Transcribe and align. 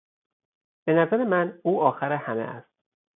به 0.87 0.93
نظر 0.93 1.23
من 1.23 1.59
او 1.63 1.81
آخر 1.81 2.11
همه 2.11 2.41
است. 2.41 2.73